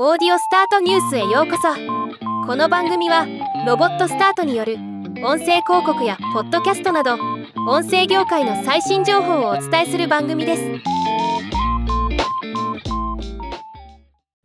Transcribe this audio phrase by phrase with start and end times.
[0.00, 1.68] オーディオスタートニュースへようこそ。
[2.46, 3.26] この番組は
[3.66, 4.76] ロボットスタートによる
[5.22, 7.18] 音声広告やポッドキャストなど
[7.68, 10.62] 音声業界の最新情報をお伝えする番組です。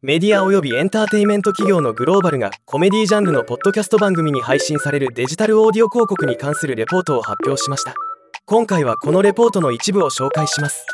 [0.01, 7.95] メディアおよびエンターテインメント企業のグローバルがコメディジャンルのポッドキャスト番組に配信されるデジタルオーディオ広告に関するレポートを発表しました。
[8.45, 10.85] 今回はこのレポートの一部を紹介します。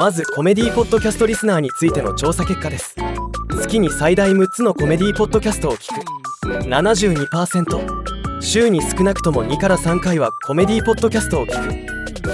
[0.00, 2.96] まずコメディポッドキャストリスナーについての調査結果です。
[3.60, 6.00] 月に最大6つのコメディポッドキャストを聞く。
[6.64, 11.68] 72%週に少なくとも2から3回はコメディポッドキャストを聞く。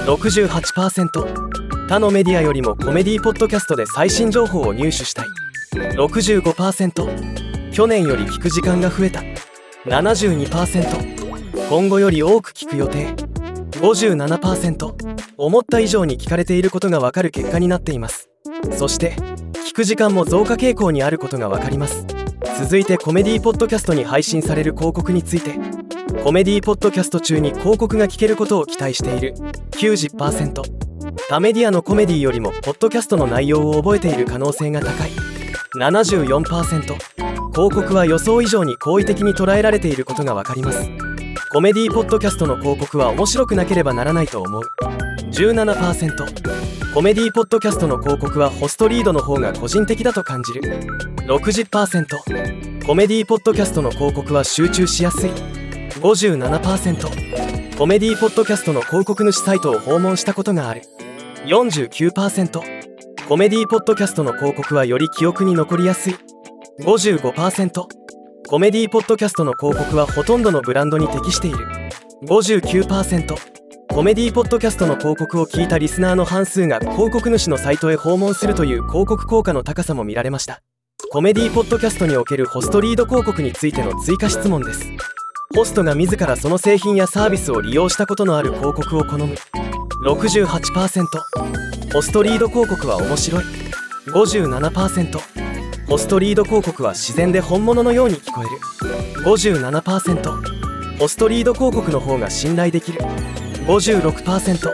[0.06, 5.26] 68%他のメディアよりもコメディポッドキャストで最新情報を入手したい。
[5.96, 9.22] 65%去年より聞く時間が増えた。
[9.84, 13.08] 72%今後より多く聞く予定。
[13.72, 14.94] 57%
[15.36, 18.30] 思った以上に聞かれていることがわかる結果になっています。
[18.78, 19.16] そして
[19.66, 22.06] 聞く時間も増加傾向にあることがわかります。
[22.60, 25.58] 続いてコメディポッドキャストに配信される広告について
[26.22, 29.34] コメディポッドキャスト中に広告が聞けることを期待している。
[29.72, 30.62] 90%
[31.28, 35.10] 他メディアのコメディよりもポッドキャストの内容を覚えている可能性が高い。
[35.76, 37.00] 74%広
[37.52, 40.88] 告は予想以上に好意的に捉えられていることがわかります。
[41.50, 44.62] コメディポッドキャストの広告は面白くなければならないと思う。
[45.32, 50.62] 17%コメディポッドキャストの広告はホストリードの方が個人的だと感じる。
[51.26, 55.30] 60%コメディポッドキャストの広告は集中しやすい。
[56.00, 60.84] 57%コメディポッドキャストの広告主サイトを訪問したことがある。
[61.44, 62.60] 49%
[63.28, 66.16] コメディポッドキャストの広告はより記憶に残りやすい。
[66.80, 67.84] 55%
[68.48, 71.58] コメディポッドキャストの広告はほとんどのブランドに適している。
[72.24, 73.55] 59%
[73.96, 80.60] コメディポッドキャストの広告を聞いたリスナーの半数が広告主のサイトへ訪問するという広告効果の高さも見られました。
[81.10, 84.84] コメディポッドキャストにおけるホストリード広告についての追加質問です。
[85.54, 89.34] ホストが自らその製品やサービスを利用したことのある広告を好む。
[90.04, 91.06] 68%
[91.94, 93.44] ホストリード広告は面白い。
[94.08, 95.20] 57%
[95.88, 99.22] ホストリード広告は自然で本物のように聞こえる。
[99.24, 103.00] 57%ホストリード広告の方が信頼できる。
[103.66, 104.70] 56%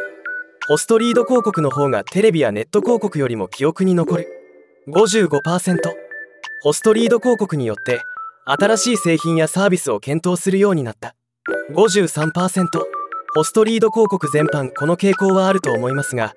[0.69, 4.28] ホストリード広告の方がテレビやネット広告よりも記憶に残る。
[4.86, 5.78] 55%
[6.62, 8.02] ホストリード広告によって
[8.44, 11.14] 新しい製品やサービスを検討するようになった。
[11.75, 12.66] 53%
[13.34, 16.34] ホストリード広告全般この傾向はあると思いますが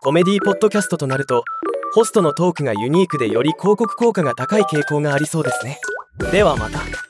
[0.00, 1.44] コメディーポッドキャストとなると
[1.94, 5.78] ホストのトークがユニークでより広告効果が高い傾向がありそうですね。
[6.32, 7.09] ではまた。